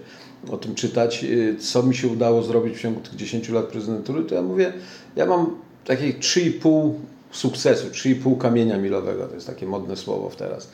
[0.50, 1.24] o tym czytać,
[1.58, 4.72] co mi się udało zrobić w ciągu tych 10 lat prezydentury, to ja mówię,
[5.16, 6.92] ja mam takich 3,5
[7.34, 10.70] sukcesu, 3,5 kamienia milowego, to jest takie modne słowo teraz.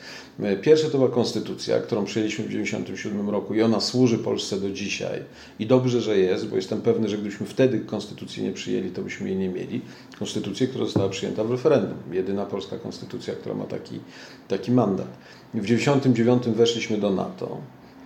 [0.63, 5.23] Pierwsze to była konstytucja, którą przyjęliśmy w 1997 roku i ona służy Polsce do dzisiaj.
[5.59, 9.29] I dobrze, że jest, bo jestem pewny, że gdybyśmy wtedy konstytucji nie przyjęli, to byśmy
[9.29, 9.81] jej nie mieli.
[10.19, 11.99] Konstytucję, która została przyjęta w referendum.
[12.13, 14.01] Jedyna polska konstytucja, która ma taki,
[14.49, 15.09] taki mandat.
[15.55, 17.59] W 1999 weszliśmy do NATO.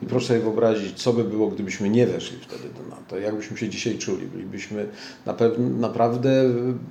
[0.05, 3.19] I proszę sobie wyobrazić, co by było, gdybyśmy nie weszli wtedy do NATO.
[3.19, 4.27] Jak byśmy się dzisiaj czuli?
[4.27, 4.87] Bylibyśmy
[5.57, 6.31] naprawdę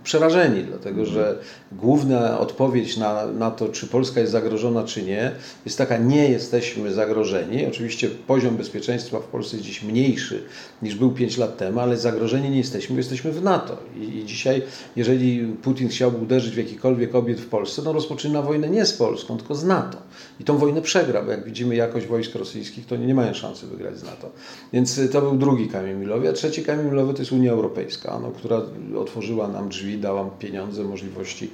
[0.04, 1.40] przerażeni, dlatego że
[1.72, 5.32] główna odpowiedź na, na to, czy Polska jest zagrożona, czy nie,
[5.66, 7.66] jest taka, nie jesteśmy zagrożeni.
[7.66, 10.44] Oczywiście poziom bezpieczeństwa w Polsce jest dziś mniejszy
[10.82, 13.78] niż był 5 lat temu, ale zagrożeni nie jesteśmy, bo jesteśmy w NATO.
[13.96, 14.62] I, I, dzisiaj,
[14.96, 19.38] jeżeli Putin chciałby uderzyć w jakikolwiek obiekt w Polsce, no rozpoczyna wojnę nie z Polską,
[19.38, 19.98] tylko z NATO.
[20.40, 23.98] I tą wojnę przegra, bo jak widzimy jakość wojsk rosyjskich, to nie mają szansy wygrać
[23.98, 24.30] z NATO.
[24.74, 26.30] Więc to był drugi kamień milowy.
[26.30, 28.62] A trzeci kamień milowy to jest Unia Europejska, no, która
[28.98, 31.50] otworzyła nam drzwi, dała możliwości możliwości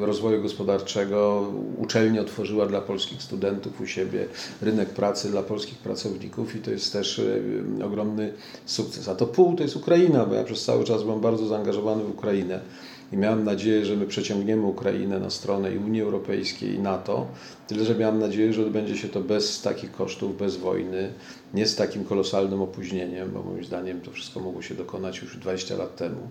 [0.00, 1.48] rozwoju gospodarczego.
[1.78, 4.26] Uczelnie otworzyła dla polskich studentów u siebie
[4.62, 7.18] rynek pracy dla polskich pracowników i to jest też
[7.80, 8.32] e, ogromny
[8.66, 9.08] sukces.
[9.08, 12.10] A to pół to jest Ukraina, bo ja przez cały czas byłem bardzo zaangażowany w
[12.10, 12.60] Ukrainę
[13.12, 17.26] i miałem nadzieję, że my przeciągniemy Ukrainę na stronę i Unii Europejskiej i NATO,
[17.68, 21.12] tyle że miałem nadzieję, że odbędzie się to bez takich kosztów, bez wojny,
[21.54, 25.76] nie z takim kolosalnym opóźnieniem, bo moim zdaniem to wszystko mogło się dokonać już 20
[25.76, 26.28] lat temu,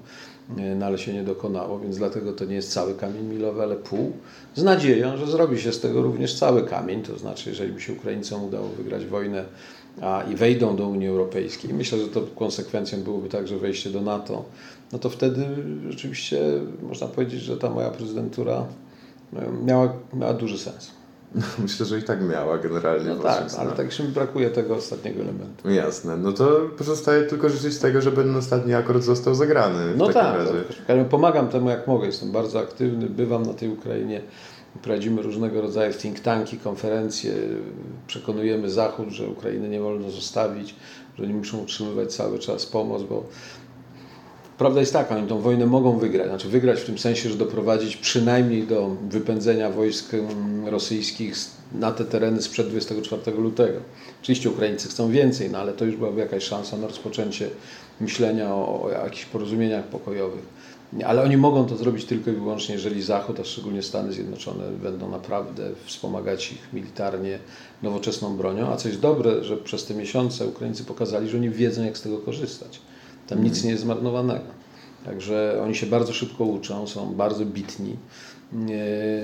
[0.58, 3.76] e, no ale się nie dokonało, więc dlatego to nie jest cały kamień milowy, ale
[3.76, 4.12] pół,
[4.56, 7.94] z nadzieją, że zrobi się z tego również cały kamień, to znaczy jeżeli by się
[7.94, 9.46] Ukraińcom udało wygrać wojnę
[10.02, 14.46] a, i wejdą do Unii Europejskiej, myślę, że to konsekwencją byłoby także wejście do NATO,
[14.92, 15.46] no to wtedy
[15.90, 16.42] rzeczywiście
[16.82, 18.66] można powiedzieć, że ta moja prezydentura
[19.36, 20.92] e, miała, miała duży sens.
[21.64, 23.10] Myślę, że i tak miała generalnie.
[23.10, 25.70] No tak, ale tak się mi brakuje tego ostatniego elementu.
[25.70, 26.18] Jasne.
[26.18, 29.96] No to pozostaje tylko życzyć tego, żeby ten ostatni akord został zagrany.
[29.98, 30.38] No tak.
[30.38, 31.06] Razie.
[31.06, 32.06] Pomagam temu jak mogę.
[32.06, 34.22] Jestem bardzo aktywny, bywam na tej Ukrainie.
[34.82, 37.34] Prowadzimy różnego rodzaju think tanki, konferencje.
[38.08, 40.76] Przekonujemy Zachód, że Ukrainy nie wolno zostawić,
[41.18, 43.24] że oni muszą utrzymywać cały czas pomoc, bo
[44.58, 47.98] Prawda jest taka, oni tą wojnę mogą wygrać, znaczy wygrać w tym sensie, że doprowadzić
[47.98, 51.36] przynajmniej do wypędzenia wojsk mm, rosyjskich
[51.72, 53.80] na te tereny sprzed 24 lutego.
[54.22, 57.50] Oczywiście Ukraińcy chcą więcej, no ale to już byłaby jakaś szansa na rozpoczęcie
[58.02, 60.44] myślenia o, o jakichś porozumieniach pokojowych.
[61.06, 65.10] Ale oni mogą to zrobić tylko i wyłącznie, jeżeli Zachód, a szczególnie Stany Zjednoczone, będą
[65.10, 67.40] naprawdę wspomagać ich militarnie
[67.84, 68.68] nowoczesną bronią.
[68.68, 72.02] A co jest dobre, że przez te miesiące Ukraińcy pokazali, że oni wiedzą, jak z
[72.02, 72.82] tego korzystać.
[73.28, 74.46] Tam nic nie jest zmarnowanego.
[75.06, 77.96] Także oni się bardzo szybko uczą, są bardzo bitni.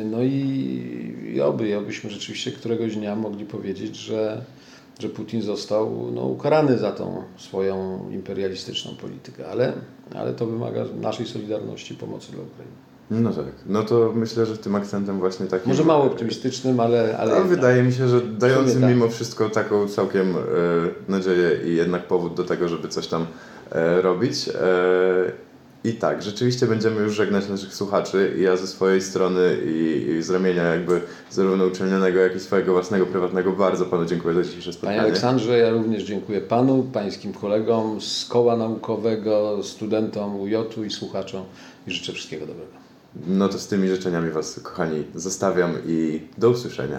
[0.06, 4.42] No i, i oby, obyśmy rzeczywiście któregoś dnia mogli powiedzieć, że,
[5.00, 9.74] że Putin został no, ukarany za tą swoją imperialistyczną politykę, ale,
[10.16, 12.76] ale to wymaga naszej solidarności, pomocy dla Ukrainy.
[13.12, 13.54] No tak.
[13.66, 15.70] No to myślę, że tym akcentem właśnie takim...
[15.70, 17.18] Może mało optymistycznym, ale...
[17.18, 18.90] ale no, wydaje mi się, że dającym tak.
[18.90, 20.40] mimo wszystko taką całkiem e,
[21.12, 23.26] nadzieję i jednak powód do tego, żeby coś tam
[23.72, 24.50] E, robić.
[24.50, 25.49] E,
[25.84, 28.36] I tak, rzeczywiście będziemy już żegnać naszych słuchaczy.
[28.40, 33.06] Ja ze swojej strony i, i z ramienia jakby zarówno uczelnianego, jak i swojego własnego,
[33.06, 34.98] prywatnego bardzo Panu dziękuję za dzisiejsze spotkanie.
[34.98, 41.44] Panie Aleksandrze, ja również dziękuję Panu, Pańskim kolegom z Koła Naukowego, studentom UJ-u i słuchaczom
[41.88, 42.72] i życzę wszystkiego dobrego.
[43.28, 46.98] No to z tymi życzeniami Was, kochani, zostawiam i do usłyszenia.